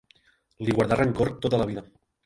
[0.63, 1.89] Li guardà rancor tota la vida.